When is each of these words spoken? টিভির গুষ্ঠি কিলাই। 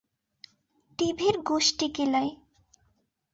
টিভির 0.99 1.35
গুষ্ঠি 1.47 1.87
কিলাই। 1.95 2.29